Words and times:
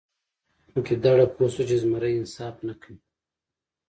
ګیدړه 0.85 1.25
پوه 1.33 1.47
شوه 1.53 1.63
چې 1.69 1.75
زمری 1.81 2.11
انصاف 2.19 2.55
نه 2.67 2.73
کوي. 2.81 2.99